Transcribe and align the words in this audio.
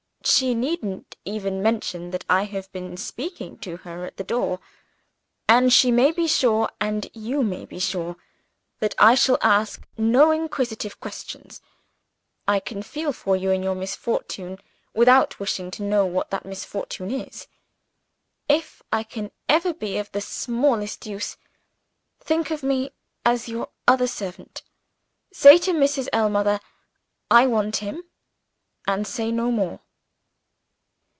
She 0.23 0.53
needn't 0.53 1.17
even 1.25 1.63
mention 1.63 2.11
that 2.11 2.25
I 2.29 2.43
have 2.43 2.71
been 2.71 2.95
speaking 2.95 3.57
to 3.59 3.77
her 3.77 4.05
at 4.05 4.17
the 4.17 4.23
door; 4.23 4.59
and 5.47 5.73
she 5.73 5.89
may 5.91 6.11
be 6.11 6.27
sure, 6.27 6.69
and 6.79 7.09
you 7.13 7.41
may 7.43 7.65
be 7.65 7.79
sure, 7.79 8.17
that 8.79 8.93
I 8.99 9.15
shall 9.15 9.39
ask 9.41 9.83
no 9.97 10.29
inquisitive 10.29 10.99
questions. 10.99 11.59
I 12.47 12.59
can 12.59 12.83
feel 12.83 13.13
for 13.13 13.35
you 13.35 13.49
in 13.49 13.63
your 13.63 13.73
misfortune, 13.73 14.59
without 14.93 15.39
wishing 15.39 15.71
to 15.71 15.83
know 15.83 16.05
what 16.05 16.29
that 16.29 16.45
misfortune 16.45 17.09
is. 17.09 17.47
If 18.47 18.83
I 18.91 19.01
can 19.03 19.31
ever 19.49 19.73
be 19.73 19.97
of 19.97 20.11
the 20.11 20.21
smallest 20.21 21.05
use, 21.07 21.35
think 22.19 22.51
of 22.51 22.61
me 22.61 22.91
as 23.25 23.49
your 23.49 23.69
other 23.87 24.07
servant. 24.07 24.61
Say 25.33 25.57
to 25.57 25.71
Mrs. 25.73 26.07
Ellmother, 26.13 26.59
'I 27.31 27.47
want 27.47 27.77
him' 27.77 28.03
and 28.87 29.07
say 29.07 29.31
no 29.31 29.51
more." 29.51 29.81